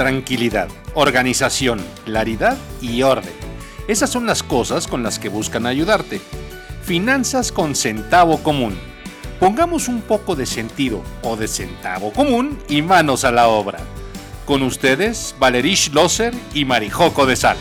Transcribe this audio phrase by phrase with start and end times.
[0.00, 3.34] tranquilidad, organización, claridad y orden.
[3.86, 6.22] Esas son las cosas con las que buscan ayudarte.
[6.82, 8.78] Finanzas con centavo común.
[9.38, 13.78] Pongamos un poco de sentido o de centavo común y manos a la obra.
[14.46, 17.58] Con ustedes, Valerish Loser y Marijoco de Sal.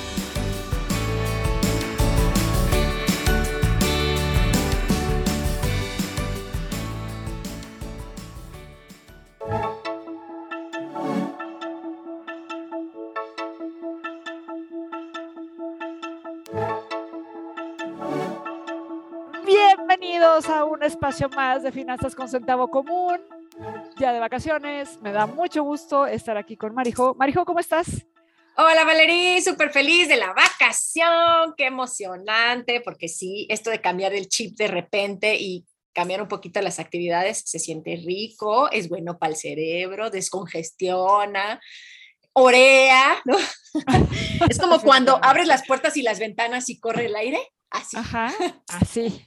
[20.39, 23.19] Bienvenidos a un espacio más de Finanzas con Centavo Común.
[23.99, 27.13] Ya de vacaciones, me da mucho gusto estar aquí con Marijo.
[27.15, 28.05] Marijo, ¿cómo estás?
[28.55, 34.29] Hola Valerí, súper feliz de la vacación, qué emocionante, porque sí, esto de cambiar el
[34.29, 39.31] chip de repente y cambiar un poquito las actividades se siente rico, es bueno para
[39.33, 41.59] el cerebro, descongestiona,
[42.31, 43.35] orea, ¿no?
[44.49, 47.39] es como cuando abres las puertas y las ventanas y corre el aire,
[47.71, 47.97] así.
[47.97, 48.31] Ajá,
[48.69, 49.25] así.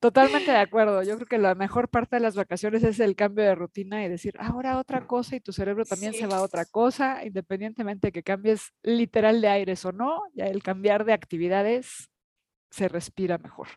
[0.00, 1.02] Totalmente de acuerdo.
[1.02, 4.08] Yo creo que la mejor parte de las vacaciones es el cambio de rutina y
[4.08, 8.12] decir, ahora otra cosa y tu cerebro también se va a otra cosa, independientemente de
[8.12, 12.10] que cambies literal de aires o no, ya el cambiar de actividades
[12.70, 13.68] se respira mejor.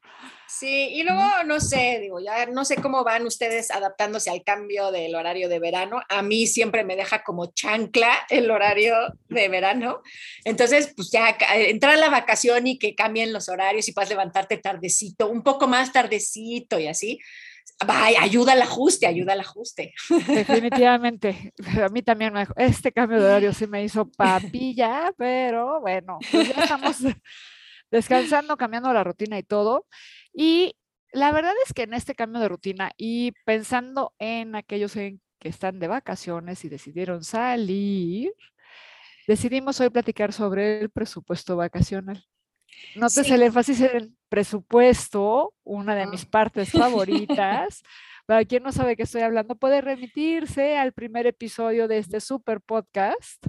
[0.47, 4.91] Sí, y luego no sé, digo, ya no sé cómo van ustedes adaptándose al cambio
[4.91, 6.01] del horario de verano.
[6.09, 8.95] A mí siempre me deja como chancla el horario
[9.29, 10.01] de verano.
[10.43, 14.57] Entonces, pues ya entrar a la vacación y que cambien los horarios y puedas levantarte
[14.57, 17.19] tardecito, un poco más tardecito y así.
[17.85, 19.93] Vaya, ayuda al ajuste, ayuda al ajuste.
[20.27, 21.53] Definitivamente.
[21.81, 26.49] A mí también me, este cambio de horario sí me hizo papilla, pero bueno, pues
[26.49, 26.97] ya estamos
[27.91, 29.85] descansando, cambiando la rutina y todo.
[30.33, 30.75] Y
[31.11, 35.79] la verdad es que en este cambio de rutina y pensando en aquellos que están
[35.79, 38.33] de vacaciones y decidieron salir,
[39.27, 42.25] decidimos hoy platicar sobre el presupuesto vacacional.
[42.95, 47.83] Notes el énfasis en el presupuesto, una de mis partes favoritas.
[48.25, 52.61] Para quien no sabe qué estoy hablando, puede remitirse al primer episodio de este super
[52.61, 53.45] podcast,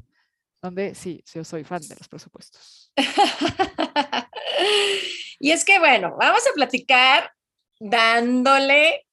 [0.62, 2.92] donde sí, yo soy fan de los presupuestos.
[5.40, 7.32] y es que, bueno, vamos a platicar
[7.80, 9.04] dándole,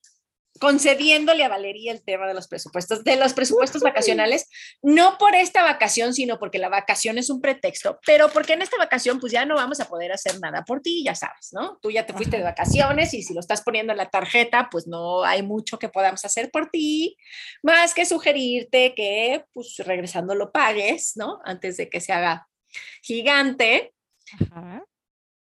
[0.59, 4.47] concediéndole a Valeria el tema de los presupuestos, de los presupuestos vacacionales,
[4.81, 8.77] no por esta vacación, sino porque la vacación es un pretexto, pero porque en esta
[8.77, 11.77] vacación pues ya no vamos a poder hacer nada por ti, ya sabes, ¿no?
[11.81, 14.87] Tú ya te fuiste de vacaciones y si lo estás poniendo en la tarjeta, pues
[14.87, 17.17] no hay mucho que podamos hacer por ti,
[17.63, 21.39] más que sugerirte que pues regresando lo pagues, ¿no?
[21.45, 22.47] Antes de que se haga
[23.01, 23.93] gigante.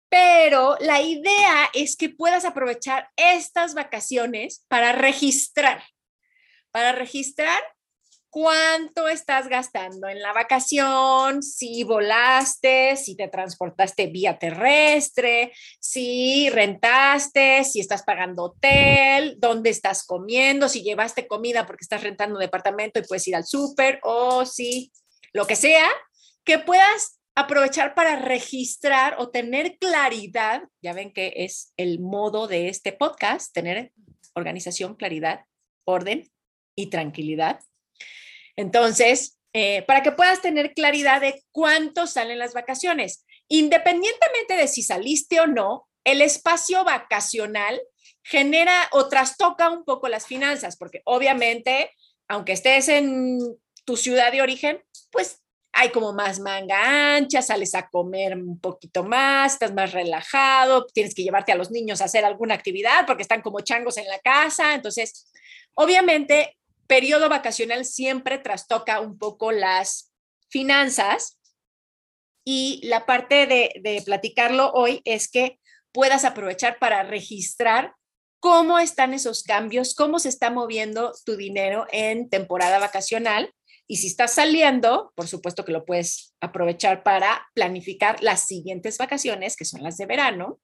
[0.09, 5.83] Pero la idea es que puedas aprovechar estas vacaciones para registrar,
[6.71, 7.61] para registrar
[8.29, 17.63] cuánto estás gastando en la vacación, si volaste, si te transportaste vía terrestre, si rentaste,
[17.63, 22.99] si estás pagando hotel, dónde estás comiendo, si llevaste comida porque estás rentando un departamento
[22.99, 24.91] y puedes ir al súper o si
[25.33, 25.87] lo que sea,
[26.43, 32.67] que puedas aprovechar para registrar o tener claridad, ya ven que es el modo de
[32.67, 33.91] este podcast, tener
[34.33, 35.45] organización, claridad,
[35.85, 36.31] orden
[36.75, 37.59] y tranquilidad.
[38.55, 44.81] Entonces, eh, para que puedas tener claridad de cuánto salen las vacaciones, independientemente de si
[44.81, 47.79] saliste o no, el espacio vacacional
[48.23, 51.91] genera o trastoca un poco las finanzas, porque obviamente,
[52.27, 53.37] aunque estés en
[53.85, 55.43] tu ciudad de origen, pues
[55.79, 61.13] hay como más manga ancha, sales a comer un poquito más, estás más relajado, tienes
[61.13, 64.17] que llevarte a los niños a hacer alguna actividad porque están como changos en la
[64.17, 64.73] casa.
[64.73, 65.31] Entonces,
[65.75, 66.57] obviamente,
[66.87, 70.11] periodo vacacional siempre trastoca un poco las
[70.49, 71.37] finanzas
[72.43, 75.59] y la parte de, de platicarlo hoy es que
[75.91, 77.93] puedas aprovechar para registrar
[78.39, 83.53] cómo están esos cambios, cómo se está moviendo tu dinero en temporada vacacional
[83.87, 89.55] y si estás saliendo, por supuesto que lo puedes aprovechar para planificar las siguientes vacaciones,
[89.55, 90.59] que son las de verano,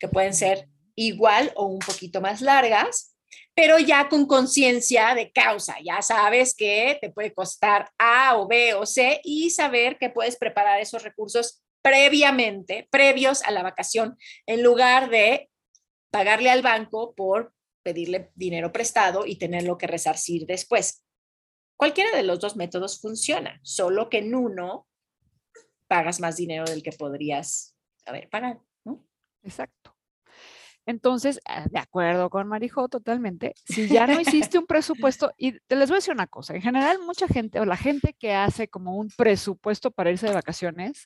[0.00, 3.14] que pueden ser igual o un poquito más largas,
[3.54, 5.76] pero ya con conciencia de causa.
[5.84, 10.36] Ya sabes que te puede costar A o B o C y saber que puedes
[10.36, 14.16] preparar esos recursos previamente, previos a la vacación,
[14.46, 15.50] en lugar de
[16.10, 17.52] pagarle al banco por
[17.82, 21.02] pedirle dinero prestado y tenerlo que resarcir después.
[21.76, 24.86] Cualquiera de los dos métodos funciona, solo que en uno
[25.88, 27.76] pagas más dinero del que podrías
[28.06, 29.04] haber pagado, ¿no?
[29.42, 29.94] Exacto.
[30.84, 35.76] Entonces, ah, de acuerdo con Marijo totalmente, si ya no hiciste un presupuesto, y te
[35.76, 38.68] les voy a decir una cosa, en general mucha gente o la gente que hace
[38.68, 41.04] como un presupuesto para irse de vacaciones,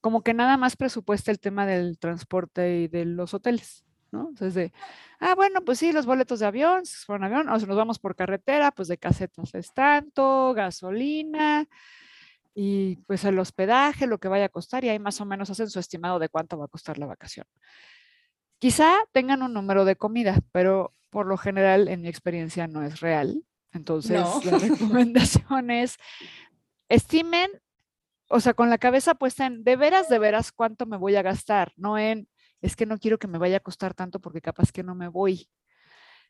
[0.00, 4.28] como que nada más presupuesta el tema del transporte y de los hoteles, ¿no?
[4.28, 4.72] Entonces, de,
[5.20, 7.98] ah, bueno, pues sí, los boletos de avión, si fueron avión, o si nos vamos
[7.98, 11.66] por carretera, pues de casetas es tanto, gasolina,
[12.54, 15.70] y pues el hospedaje, lo que vaya a costar, y ahí más o menos hacen
[15.70, 17.46] su estimado de cuánto va a costar la vacación.
[18.58, 23.00] Quizá tengan un número de comida, pero por lo general en mi experiencia no es
[23.00, 23.44] real.
[23.72, 25.98] Entonces, la recomendación es,
[26.88, 27.50] estimen,
[28.28, 31.22] o sea, con la cabeza puesta en, de veras, de veras, cuánto me voy a
[31.22, 32.28] gastar, no en,
[32.60, 35.08] es que no quiero que me vaya a costar tanto porque capaz que no me
[35.08, 35.48] voy.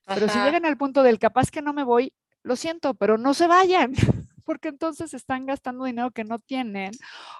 [0.06, 3.34] Pero si llegan al punto del capaz que no me voy, lo siento, pero no
[3.34, 3.92] se vayan,
[4.44, 6.92] porque entonces están gastando dinero que no tienen,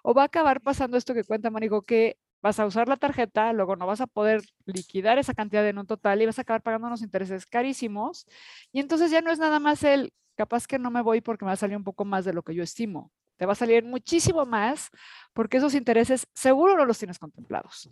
[0.02, 3.52] o va a acabar pasando esto que cuenta Marico, que vas a usar la tarjeta,
[3.52, 6.62] luego no vas a poder liquidar esa cantidad en un total y vas a acabar
[6.62, 8.26] pagando unos intereses carísimos.
[8.72, 11.48] Y entonces ya no es nada más el, capaz que no me voy porque me
[11.48, 13.10] va a salir un poco más de lo que yo estimo.
[13.36, 14.90] Te va a salir muchísimo más
[15.32, 17.88] porque esos intereses seguro no los tienes contemplados.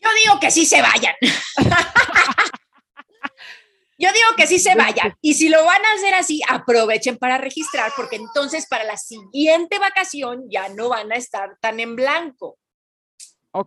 [0.00, 1.14] Yo digo que sí se vayan.
[4.00, 5.16] Yo digo que sí se vayan.
[5.20, 9.80] Y si lo van a hacer así, aprovechen para registrar, porque entonces para la siguiente
[9.80, 12.58] vacación ya no van a estar tan en blanco.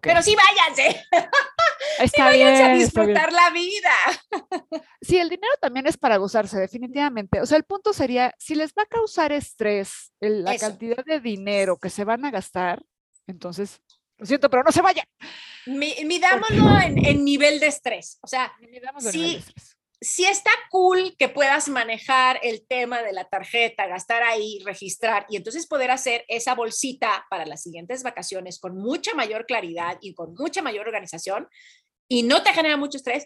[0.01, 1.03] Pero sí váyanse.
[1.99, 3.91] Está váyanse a disfrutar la vida.
[5.03, 7.41] Sí, el dinero también es para gozarse, definitivamente.
[7.41, 11.79] O sea, el punto sería, si les va a causar estrés la cantidad de dinero
[11.79, 12.83] que se van a gastar,
[13.25, 13.81] entonces,
[14.17, 15.07] lo siento, pero no se vayan.
[15.65, 18.19] Midámoslo en, en, nivel de estrés.
[18.21, 18.51] O sea,
[19.11, 19.43] sí,
[20.01, 25.37] si está cool que puedas manejar el tema de la tarjeta, gastar ahí, registrar y
[25.37, 30.33] entonces poder hacer esa bolsita para las siguientes vacaciones con mucha mayor claridad y con
[30.33, 31.47] mucha mayor organización
[32.07, 33.25] y no te genera mucho estrés,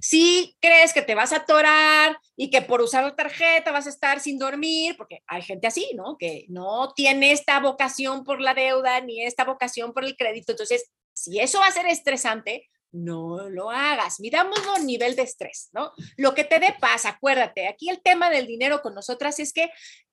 [0.00, 3.90] Si crees que te vas a atorar y que por usar la tarjeta vas a
[3.90, 6.16] estar sin dormir, porque hay gente así, ¿no?
[6.18, 10.52] Que no tiene esta vocación por la deuda ni esta vocación por el crédito.
[10.52, 14.20] Entonces, si eso va a ser estresante, no lo hagas.
[14.20, 15.92] Midámoslo a nivel de estrés, ¿no?
[16.16, 19.70] Lo que te dé paz, acuérdate, aquí el tema del dinero con nosotras es que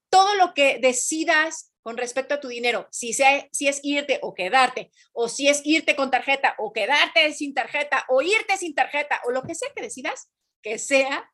[0.09, 4.33] todo lo que decidas con respecto a tu dinero, si, sea, si es irte o
[4.33, 9.19] quedarte, o si es irte con tarjeta o quedarte sin tarjeta, o irte sin tarjeta,
[9.25, 10.29] o lo que sea que decidas,
[10.61, 11.31] que sea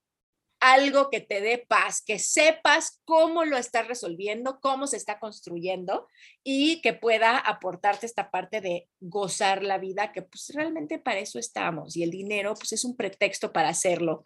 [0.59, 6.07] algo que te dé paz, que sepas cómo lo estás resolviendo, cómo se está construyendo
[6.43, 11.37] y que pueda aportarte esta parte de gozar la vida, que pues realmente para eso
[11.39, 14.23] estamos y el dinero pues es un pretexto para hacerlo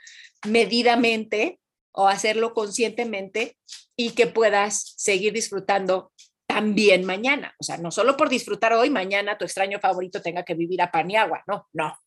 [0.48, 1.60] medidamente
[1.92, 3.58] o hacerlo conscientemente
[3.96, 6.14] y que puedas seguir disfrutando
[6.48, 7.54] también mañana.
[7.60, 10.92] O sea, no solo por disfrutar hoy, mañana tu extraño favorito tenga que vivir a
[10.92, 11.98] pan y agua, no, no,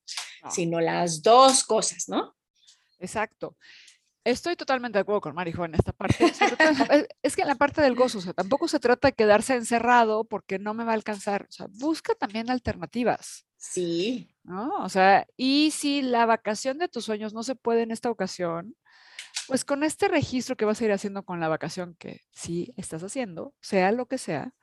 [0.43, 0.51] no.
[0.51, 2.35] sino las dos cosas, ¿no?
[2.99, 3.57] Exacto.
[4.25, 6.17] Estoy totalmente de acuerdo con Marijo en esta parte.
[7.23, 10.25] es que en la parte del gozo, o sea, tampoco se trata de quedarse encerrado
[10.25, 11.47] porque no me va a alcanzar.
[11.49, 13.45] O sea, busca también alternativas.
[13.59, 14.35] Sí.
[14.43, 14.83] ¿No?
[14.83, 18.75] O sea, y si la vacación de tus sueños no se puede en esta ocasión,
[19.47, 23.03] pues con este registro que vas a ir haciendo con la vacación que sí estás
[23.03, 24.55] haciendo, sea lo que sea,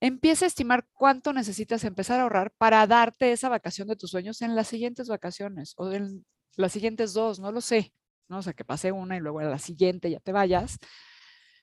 [0.00, 4.42] empieza a estimar cuánto necesitas empezar a ahorrar para darte esa vacación de tus sueños
[4.42, 6.24] en las siguientes vacaciones o en
[6.56, 7.92] las siguientes dos, no lo sé.
[8.28, 8.38] ¿No?
[8.38, 10.78] O sea, que pase una y luego a la siguiente ya te vayas,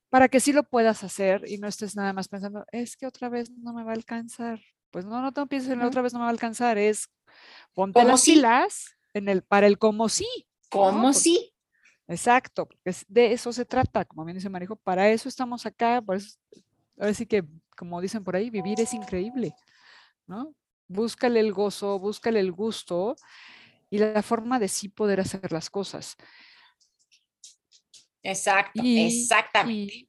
[0.10, 3.30] para que sí lo puedas hacer y no estés nada más pensando, es que otra
[3.30, 4.60] vez no me va a alcanzar.
[4.90, 7.10] Pues no, no te pienses en la otra vez no me va a alcanzar, es
[7.74, 10.28] ponte las pilas en el, para el como sí.
[10.70, 11.54] Como sí.
[12.08, 16.18] Exacto, porque de eso se trata, como bien dice Marijo, para eso estamos acá, por
[16.18, 16.38] eso,
[17.00, 17.46] ahora sí que,
[17.78, 19.56] como dicen por ahí, vivir es increíble,
[20.28, 20.54] ¿no?
[20.90, 23.16] Búscale el gozo, búscale el gusto
[23.90, 26.18] y la forma de sí poder hacer las cosas.
[28.24, 30.08] Exacto, exactamente.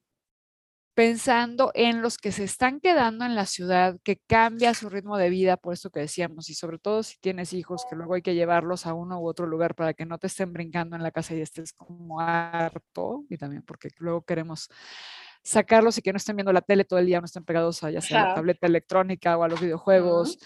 [0.93, 5.29] pensando en los que se están quedando en la ciudad, que cambia su ritmo de
[5.29, 8.35] vida, por esto que decíamos, y sobre todo si tienes hijos, que luego hay que
[8.35, 11.33] llevarlos a uno u otro lugar para que no te estén brincando en la casa
[11.33, 14.69] y estés como harto, y también porque luego queremos
[15.41, 17.89] sacarlos y que no estén viendo la tele todo el día, no estén pegados a
[17.89, 20.37] ya sea la tableta electrónica o a los videojuegos.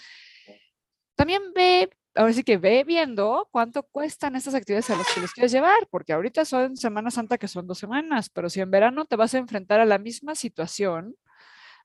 [1.14, 5.32] También ve ahora sí que ve viendo cuánto cuestan estas actividades a las que les
[5.32, 9.04] quieres llevar, porque ahorita son Semana Santa que son dos semanas, pero si en verano
[9.04, 11.16] te vas a enfrentar a la misma situación,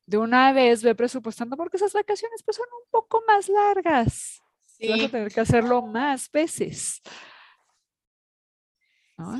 [0.05, 4.41] de una vez ve presupuestando porque esas vacaciones pues son un poco más largas.
[4.77, 4.89] Sí.
[4.89, 7.01] Vas a tener que hacerlo más veces.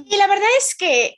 [0.06, 1.18] Y la verdad es que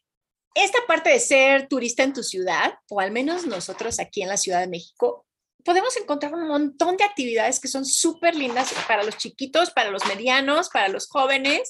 [0.55, 4.38] esta parte de ser turista en tu ciudad, o al menos nosotros aquí en la
[4.38, 5.25] Ciudad de México,
[5.65, 10.05] podemos encontrar un montón de actividades que son súper lindas para los chiquitos, para los
[10.05, 11.69] medianos, para los jóvenes,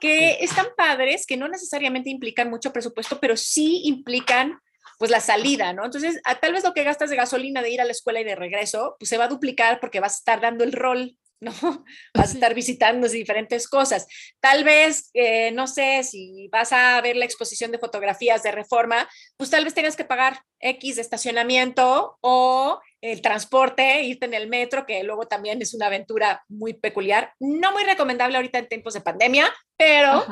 [0.00, 4.58] que están padres, que no necesariamente implican mucho presupuesto, pero sí implican
[4.98, 5.84] pues la salida, ¿no?
[5.84, 8.36] Entonces, tal vez lo que gastas de gasolina de ir a la escuela y de
[8.36, 11.52] regreso, pues se va a duplicar porque vas a estar dando el rol ¿no?
[12.14, 14.06] Vas a estar visitando diferentes cosas.
[14.40, 19.08] Tal vez, eh, no sé, si vas a ver la exposición de fotografías de reforma,
[19.36, 24.48] pues tal vez tengas que pagar X de estacionamiento o el transporte, irte en el
[24.48, 27.34] metro, que luego también es una aventura muy peculiar.
[27.38, 30.24] No muy recomendable ahorita en tiempos de pandemia, pero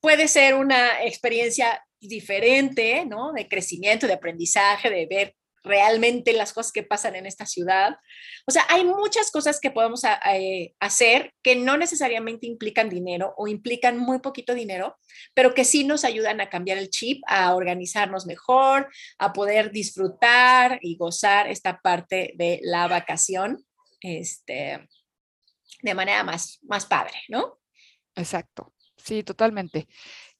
[0.00, 3.32] puede ser una experiencia diferente, ¿no?
[3.32, 7.96] De crecimiento, de aprendizaje, de ver realmente las cosas que pasan en esta ciudad.
[8.46, 13.48] O sea, hay muchas cosas que podemos eh, hacer que no necesariamente implican dinero o
[13.48, 14.96] implican muy poquito dinero,
[15.34, 18.88] pero que sí nos ayudan a cambiar el chip, a organizarnos mejor,
[19.18, 23.64] a poder disfrutar y gozar esta parte de la vacación
[24.00, 24.88] este,
[25.82, 27.60] de manera más, más padre, ¿no?
[28.14, 28.74] Exacto.
[28.96, 29.88] Sí, totalmente.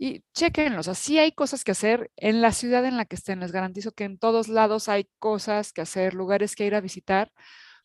[0.03, 3.41] Y chequenlos, así hay cosas que hacer en la ciudad en la que estén.
[3.41, 7.31] Les garantizo que en todos lados hay cosas que hacer, lugares que ir a visitar,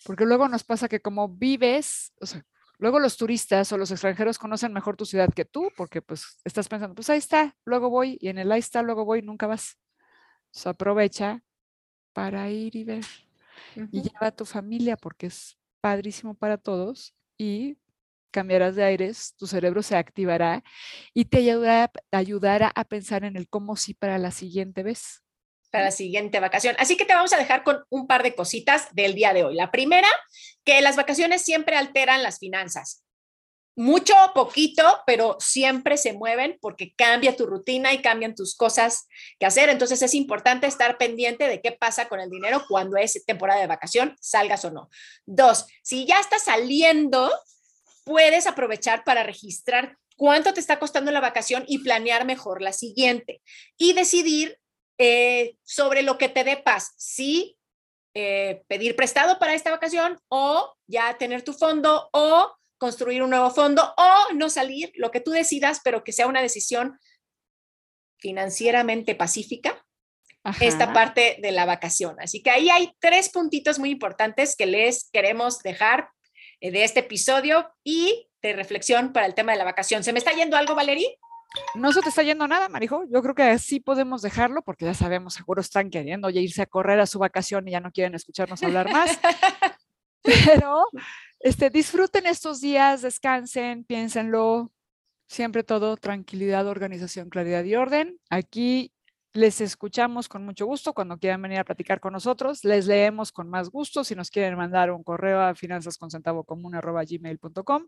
[0.05, 2.45] porque luego nos pasa que como vives, o sea,
[2.77, 6.69] luego los turistas o los extranjeros conocen mejor tu ciudad que tú, porque pues estás
[6.69, 9.77] pensando, pues ahí está, luego voy, y en el ahí está, luego voy, nunca vas.
[10.51, 11.43] Se aprovecha
[12.13, 13.05] para ir y ver.
[13.91, 17.77] Y lleva a tu familia porque es padrísimo para todos y
[18.35, 20.61] cambiarás de aires, tu cerebro se activará
[21.13, 21.37] y te
[22.11, 25.21] ayudará, a pensar en el cómo sí para la siguiente vez.
[25.71, 26.75] Para la siguiente vacación.
[26.77, 29.55] Así que te vamos a dejar con un par de cositas del día de hoy.
[29.55, 30.09] La primera,
[30.65, 33.05] que las vacaciones siempre alteran las finanzas.
[33.77, 39.07] Mucho, poquito, pero siempre se mueven porque cambia tu rutina y cambian tus cosas
[39.39, 39.69] que hacer.
[39.69, 43.67] Entonces es importante estar pendiente de qué pasa con el dinero cuando es temporada de
[43.67, 44.89] vacación, salgas o no.
[45.25, 47.31] Dos, si ya estás saliendo
[48.05, 53.41] puedes aprovechar para registrar cuánto te está costando la vacación y planear mejor la siguiente
[53.77, 54.57] y decidir
[54.97, 57.57] eh, sobre lo que te dé paz, si
[58.13, 63.51] eh, pedir prestado para esta vacación o ya tener tu fondo o construir un nuevo
[63.51, 66.97] fondo o no salir, lo que tú decidas, pero que sea una decisión
[68.19, 69.81] financieramente pacífica.
[70.61, 72.17] esta parte de la vacación.
[72.19, 76.09] Así que ahí hay tres puntitos muy importantes que les queremos dejar
[76.61, 80.03] de este episodio y de reflexión para el tema de la vacación.
[80.03, 81.17] ¿Se me está yendo algo, Valerie?
[81.73, 83.03] No se te está yendo nada, Marijo.
[83.11, 86.65] Yo creo que así podemos dejarlo porque ya sabemos, seguro están queriendo ya irse a
[86.65, 89.19] correr a su vacación y ya no quieren escucharnos hablar más.
[90.23, 90.85] Pero
[91.39, 94.71] este, disfruten estos días, descansen, piénsenlo.
[95.27, 98.19] Siempre todo tranquilidad, organización, claridad y orden.
[98.29, 98.91] Aquí
[99.35, 102.63] les escuchamos con mucho gusto cuando quieran venir a platicar con nosotros.
[102.63, 107.87] Les leemos con más gusto si nos quieren mandar un correo a finanzasconcentavocomún.gmail.com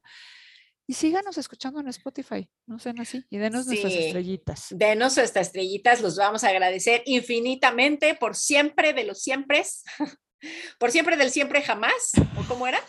[0.89, 4.67] y síganos escuchando en Spotify, no sean así, y denos nuestras estrellitas.
[4.69, 9.65] Denos nuestras estrellitas, los vamos a agradecer infinitamente por siempre de los siempre,
[10.79, 12.79] por siempre del siempre jamás, ¿o cómo era?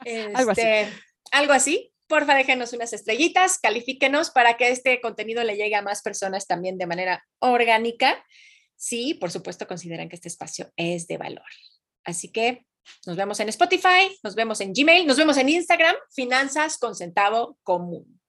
[0.34, 0.60] algo así.
[0.60, 0.88] Este,
[1.30, 6.02] algo así porfa déjenos unas estrellitas, califíquenos para que este contenido le llegue a más
[6.02, 8.24] personas también de manera orgánica.
[8.76, 11.46] Sí, por supuesto, consideran que este espacio es de valor.
[12.04, 12.64] Así que
[13.06, 17.58] nos vemos en Spotify, nos vemos en Gmail, nos vemos en Instagram, Finanzas con Centavo
[17.62, 18.20] Común.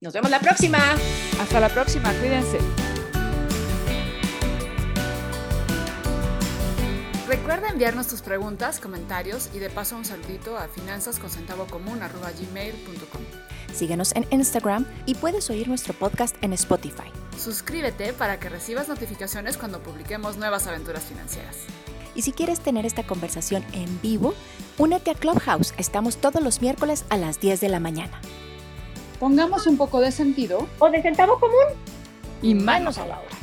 [0.00, 0.78] Nos vemos la próxima.
[1.38, 2.89] Hasta la próxima, cuídense.
[7.50, 13.22] Recuerda enviarnos tus preguntas, comentarios y de paso un saludito a finanzasconcentavocomún.gmail.com
[13.74, 17.10] Síguenos en Instagram y puedes oír nuestro podcast en Spotify.
[17.36, 21.56] Suscríbete para que recibas notificaciones cuando publiquemos nuevas aventuras financieras.
[22.14, 24.32] Y si quieres tener esta conversación en vivo,
[24.78, 25.74] únete a Clubhouse.
[25.76, 28.20] Estamos todos los miércoles a las 10 de la mañana.
[29.18, 31.64] Pongamos un poco de sentido o de centavo común
[32.42, 33.39] y manos a la obra.